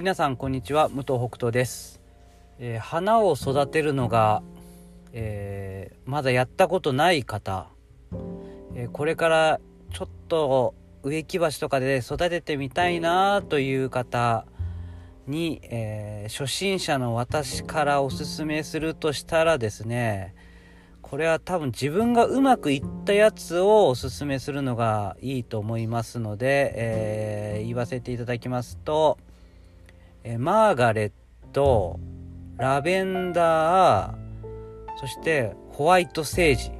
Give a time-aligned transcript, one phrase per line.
[0.00, 2.00] 皆さんこんにちは武藤北斗です、
[2.58, 4.42] えー、花を育てるのが、
[5.12, 7.68] えー、まだやったことない方、
[8.74, 9.60] えー、これから
[9.92, 14.46] ちょっと植木鉢とかで育ててみたいなという方
[15.26, 20.34] に、え初心者の私からおすすめするとしたらですね
[21.02, 29.18] これは多分自分がうまくいったやつをおすすめするのがいいと思いますので、え言わせていただきますと
[30.22, 31.12] えマーガレッ
[31.52, 31.98] ト
[32.56, 34.14] ラベンダー
[34.98, 36.72] そしてホワイトセージ。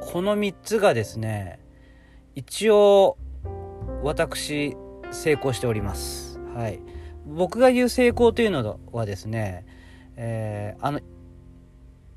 [0.00, 1.58] この3つがですね
[2.34, 3.18] 一応
[4.02, 4.76] 私
[5.10, 6.40] 成功しております。
[6.54, 6.80] はい。
[7.26, 9.66] 僕が言う成功というのはですね、
[10.16, 11.00] えー、あの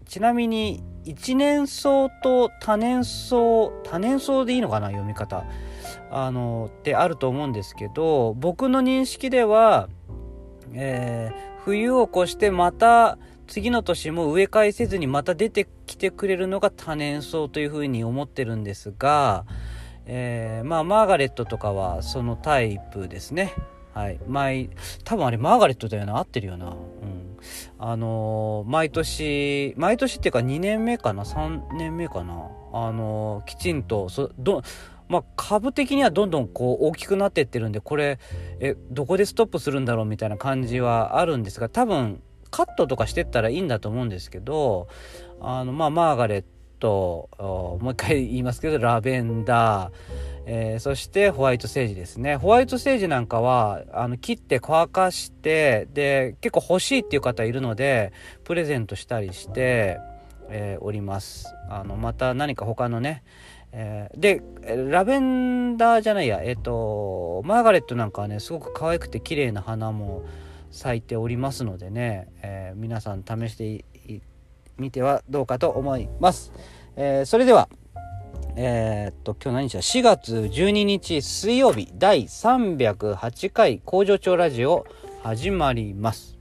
[0.05, 3.35] ちなみに一年草と多年草
[3.83, 5.45] 多年草でいいのかな読み方。
[6.11, 9.89] あのってあると思うんですけど僕の認識では
[10.73, 13.17] えー、冬を越してまた
[13.47, 19.45] 次の年も植え替えせずにまた出てきてくれるのが多年草というふうに思ってるんですが、
[20.05, 23.53] えー、まあマーガレットとかはそのタイプですね。
[23.93, 24.19] はい。
[24.27, 24.69] 毎、
[25.03, 26.17] 多分あれマーガレットだよな。
[26.17, 26.67] 合ってるよな。
[26.67, 26.75] うん。
[27.79, 32.49] あのー、毎年、毎年っていうか2年目かな ?3 年目かな？
[32.71, 34.61] あのー、きちんと、そ、ど、
[35.09, 38.19] まあ、株的にはどんどんこう大きくなっていってるんでこれ
[38.59, 42.21] えどこでストップするんだろうみたいな感じはあるんですが多分
[42.51, 44.87] カットとかしてったらいいんだと思うんですけど
[45.41, 49.91] あのまあマーガレットもう一回言いますけどラベンダー、
[50.45, 52.37] えー、そしてホワイトセージですね。
[52.37, 59.99] ホワイトセージなんかはあの切って乾かしてで結構欲しいっていう方いるのでプレゼントしたりして、
[60.49, 61.53] えー、おります。
[61.69, 63.23] あのまた何か他のね
[63.71, 64.41] えー、で
[64.89, 70.23] ラベンダーじゃないやえ、ー、とマーガレットなんかはねすごく可愛くて綺麗な花も
[70.71, 73.85] 咲いておりますのでね、えー、皆さん試して
[74.77, 76.53] みてはどうかと思います、
[76.95, 77.67] えそれでは
[78.55, 84.85] えっと今日何日だ？4月12日水曜日第308回工場長ラジオ
[85.21, 86.38] 始まります。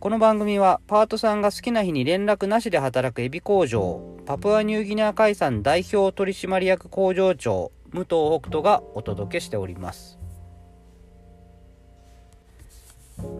[0.00, 10.20] この番組はパートさんが好きな日に連絡なしで働くエビ工場パプアニューギニア海産代表取締役工場長武藤北斗がお届けしております。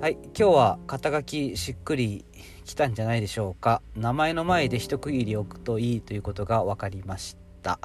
[0.00, 2.24] はい今日は肩書きしっくり
[2.64, 3.80] きたんじゃないでしょうか。
[3.94, 7.78] 名前の前で一区切り置くといいということが分かりました。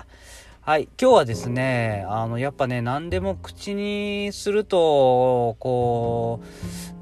[0.66, 0.88] はい。
[0.97, 6.40] 今日はですね、あの、やっぱね、何でも口にすると、こ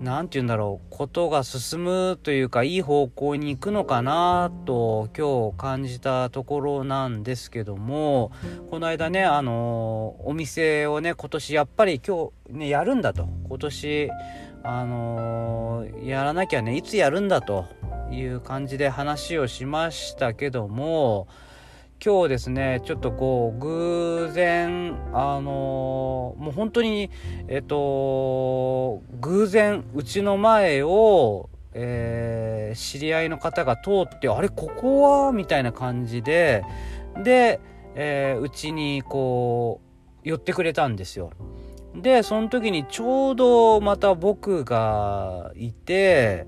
[0.01, 8.31] う、なんて言うんだろう、ことが進むというか、いい方向に行くのかなと、今日感じたところなんですけども、
[8.71, 13.29] この間ね、あの、お店をね、今年やっぱり今日ね、やるんだと。
[13.47, 14.09] 今年、
[14.63, 17.67] あの、やらなきゃね、いつやるんだと
[18.09, 21.27] いう感じで話をしましたけども、
[22.03, 27.11] 今日ですねちょっとこう偶然あのー、もう本当に
[27.47, 36.65] えっと偶然うちの前をえー、知り合いの方が通ってあれここはみたいな感じで
[37.23, 37.61] で
[38.41, 39.79] うち、えー、にこ
[40.25, 41.31] う寄ってくれたんですよ。
[41.95, 46.47] でその時にちょうどまた僕がいて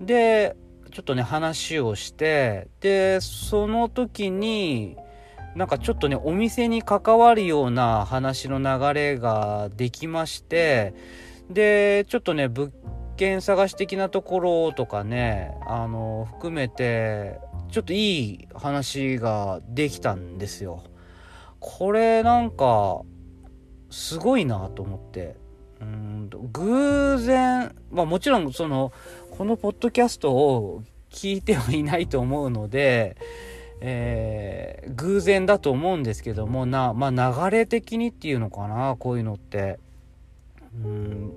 [0.00, 0.56] で
[0.92, 4.96] ちょっとね話をしてでその時に
[5.56, 10.94] なんかちょっとねお店に関わるような話の流れができまして
[11.50, 12.72] でちょっとね物
[13.16, 17.38] 件探し的なところとかねあの含めて
[17.70, 20.84] ちょっといい話ができたんですよ。
[21.58, 23.00] これなんか
[23.88, 25.36] すごいなと思って
[25.80, 28.92] うん偶然まあもちろんその
[29.36, 33.16] このポッドキャストを聞いてはいないと思うので、
[33.80, 39.78] えー、偶然だと思うんですけどもな、まあ、流れ的にっていうのかなこういうのって。
[40.84, 41.32] うん。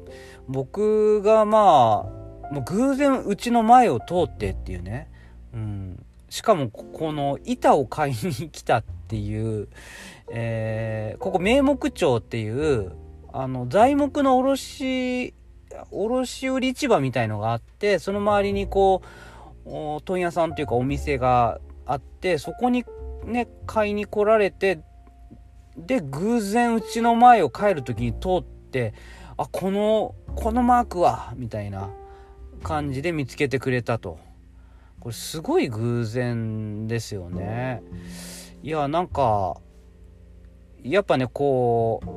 [0.50, 2.06] 僕がま
[2.50, 5.10] あもう偶然うちの前を通ってっていうね、
[5.54, 9.70] うん、しかもこの板を買いに来たっていう、
[10.32, 12.92] えー、ここ名目町っていう
[13.32, 15.34] あの材木の卸
[15.92, 19.02] 卸売市場みたいのがあってその周りにこ
[19.66, 22.86] う問屋さんというかお店があってそこに
[23.26, 24.80] ね買いに来られて
[25.78, 28.94] で偶然うちの前を帰る時に通って
[29.38, 31.90] あこのこのマークはみたいな
[32.64, 34.20] 感じで見つけてくれたと。
[35.00, 37.84] これすごい偶然ですよね。
[38.64, 39.58] いやなんか
[40.82, 42.08] やっぱねこう、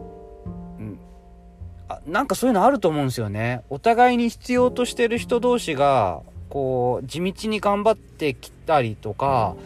[2.09, 3.63] なんかそういうのあると思うんですよね。
[3.69, 9.57] お互いに必要としてる人同士がこう地道に頑張ってきたりとか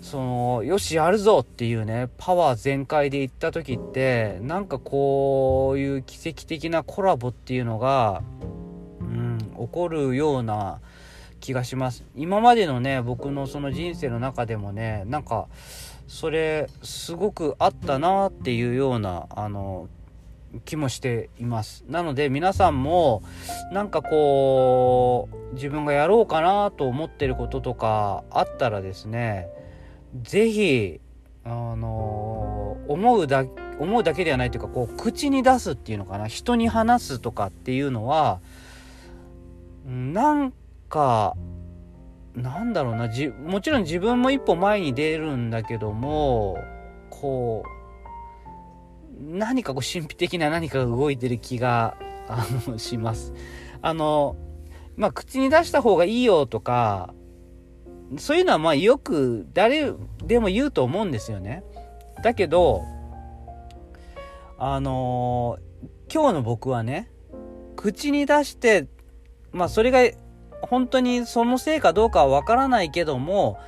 [0.00, 8.22] そのよしやるぞっていうねパワー全開で行った時ってなんかこういう奇跡的なコラボっていうのが、
[9.00, 10.80] うん、起こるような
[11.40, 12.04] 気がします。
[12.14, 15.48] 今までのね僕のその人生の中でもねなんか
[16.06, 19.88] それすごくあったなっていうようなあの
[20.64, 21.84] 気もしています。
[21.88, 23.22] なので皆さんも
[23.72, 29.48] なんかこう自分がやろうかなと思ってることとかあったらですね
[30.22, 31.00] 是非
[31.44, 33.44] あの思うだ
[33.78, 36.28] 思うだけではないというかこう口に出すっていうのかな。
[36.28, 38.40] 人に話すとかっていうのは
[39.86, 40.52] なん
[40.88, 41.34] か
[42.34, 43.08] なんだろうな。
[43.08, 46.56] じもちろん自分も一歩前に出るんだけども
[47.10, 47.81] こう
[49.20, 51.96] 何かこう神秘的な何かが動いてる気が
[52.28, 53.32] あのします。
[53.80, 54.36] あの
[54.96, 57.14] まあ口に出した方がいいよとか
[58.18, 59.92] そういうのはまあよく誰
[60.24, 61.64] でも言うと思うんですよね。
[62.22, 62.82] だけど
[64.58, 65.58] あの
[66.12, 67.10] 今日の僕はね
[67.76, 68.86] 口に出して
[69.50, 70.00] まあそれが
[70.62, 73.58] 本当にそのせいかどうかはわからないけども、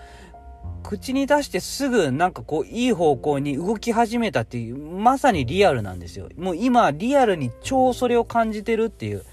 [0.84, 6.28] 口に出してすぐなんかこういい方向に動き始めたっていう、まさにリアルなんですよ。
[6.36, 9.24] もう今リアルに超それを感じてるっていう。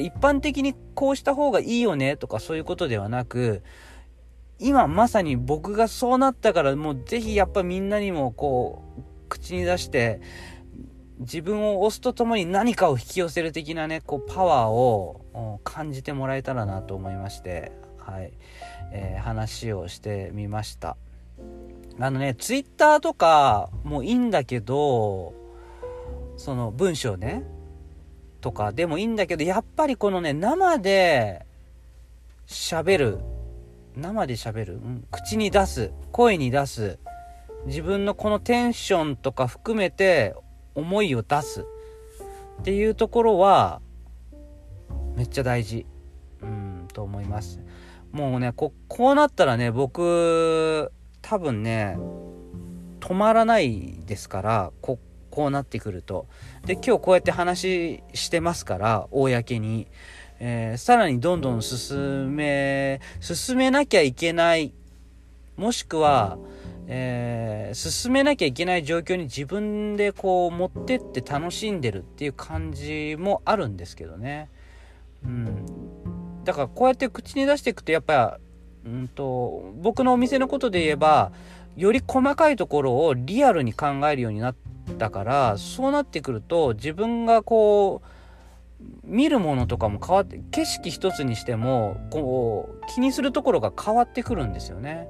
[0.00, 3.62] 一般的にこうした方がいいよねとかそういうことではなく、
[4.58, 10.20] 今まさに僕がそうなったからもうぜひやっぱみんなにもこう口に出して
[11.20, 17.72] 自分を押すとともに何かを引き寄せる的なねこうパワーを感じてもらえたらなと思いまして
[18.08, 18.32] はい、
[18.92, 20.96] えー、話をしてみました。
[22.00, 25.34] あのねツイッターとかもいいんだけど
[26.36, 27.44] その文章ね
[28.40, 31.44] とかでもいいんだけどやっぱりこのね生で
[32.46, 33.18] 喋る
[33.96, 36.98] 生で喋る、うん、口に出す声に出す
[37.66, 40.36] 自分のこのテンションとか含めて
[40.76, 41.66] 思いを出す
[42.60, 43.80] っていうところは
[45.16, 45.84] めっちゃ大事
[46.42, 47.60] うんと思います。
[48.12, 50.90] もうねここうなったらね僕
[51.22, 51.96] 多分ね
[53.00, 54.98] 止まらないですからこ
[55.30, 56.26] こうなってくると。
[56.66, 59.86] で今日こうやって話してますから公に、
[60.40, 64.72] えー、さらにどんどん進め進めなきゃいけない
[65.56, 66.38] もしくは、
[66.86, 74.48] えー、進めなきゃいけない状況に自分でこう持ってって楽しんでるっていう感じもあるんですけどね。
[75.24, 75.66] うん、
[76.48, 78.38] だからこうやって口に出していくとやっぱ、
[78.86, 81.30] うんと、僕のお店のことで言えば
[81.76, 84.54] より細かいところをリアルに考えるようになっ
[84.98, 95.06] たからそうなってくると自分がこう見るものとかも変わって景色一つにしてもこう気にするところが変わってくるんですよね。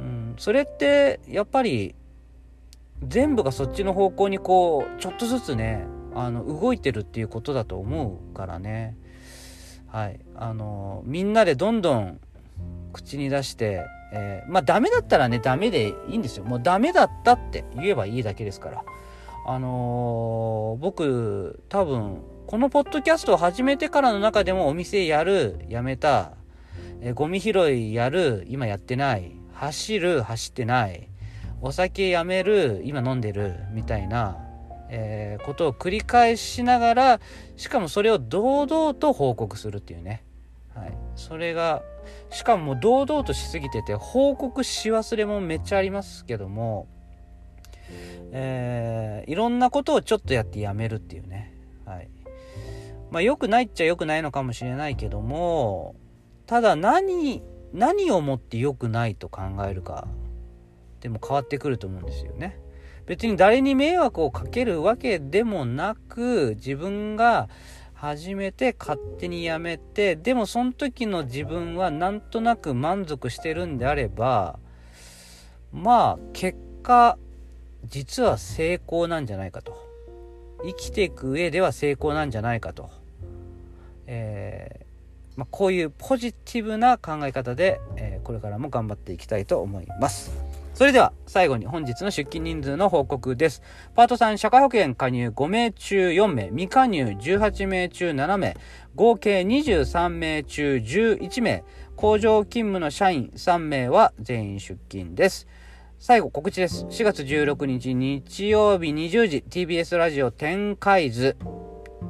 [0.00, 1.94] うん、それってやっぱり
[3.06, 5.86] 全部がそっちの方向にこうちょっとずつね
[6.16, 8.96] あの動いてるっていうことだと思うからね
[9.96, 10.20] はい。
[10.34, 12.20] あのみんなでどんどん
[12.92, 16.44] 口に出して、えー、まあダメだったらねダメでいいんですよ。
[16.44, 18.84] もうダメだったって言えばいいだけですから。
[19.46, 26.32] あのー、僕多分このポッドキャストを始めてからの中でもお店やるやめた、
[27.00, 31.08] えー、ゴミ拾いやる今やってない走る走ってない
[31.62, 34.45] お酒やめる今飲んでるみたいな、
[34.88, 37.20] えー、ことを繰り返しながら
[37.56, 40.24] しかもそれを堂々と報告するっていうね、
[40.74, 41.82] はい、それが
[42.30, 46.86] しかも堂々としすぎてて報告し忘れもめっちゃありますけども、
[48.32, 51.52] えー、いろんなことをちょっとやってやめるっていうね、
[51.84, 52.08] はい。
[53.10, 55.94] まあ、良くないっちゃ良くないのかもしれないけども
[56.46, 60.08] ただ何何をもって良くないと考えるか
[61.00, 62.58] でも変わってくると思うんですよね。
[63.06, 67.48] 別に誰に迷惑をかけるわけでもなく自分が
[67.94, 74.58] 始めて勝手にやめてでもその時の自分はなんとなく満足してるんであれば
[75.72, 77.16] まあ結果
[77.86, 79.76] 実は成功なんじゃないかと
[80.64, 82.90] 生きていく上では成功なんじゃないかと、
[84.06, 84.86] え
[85.36, 90.45] まあ、こういうポジティブな考え方で、えー、これからも頑張っていきたいと思います。
[90.76, 93.62] それでは最後に本日の出勤人数の報告です。
[93.94, 98.54] パート3、社会保険加入5名中4名、未加入18名中7名、
[98.94, 101.64] 合計23名中11名、
[101.96, 105.48] 工場勤務の社員3名は全員出勤です。
[105.98, 106.84] 最後告知です。
[106.90, 111.38] 4月16日日曜日20時 TBS ラジオ展開図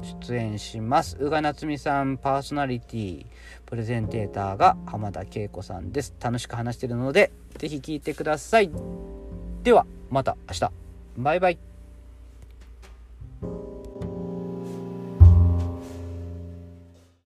[0.03, 1.17] 出演します。
[1.21, 3.26] 宇賀夏美さんパーソナリティ
[3.65, 6.15] プレゼンテーターが浜田恵子さんです。
[6.21, 8.71] 楽しく話してるのでぜひ聞いてください。
[9.62, 10.73] ではまた明日。
[11.17, 11.75] バイバイ。